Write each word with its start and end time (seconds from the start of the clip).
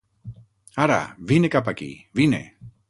Ara, 0.85 0.97
vine 1.33 1.53
cap 1.59 1.71
aquí! 1.75 1.93
Vine! 2.23 2.43